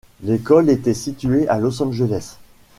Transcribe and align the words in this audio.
L'école 0.23 0.71
était 0.71 0.95
située 0.95 1.47
à 1.47 1.59
Los 1.59 1.83
Angeles. 1.83 2.37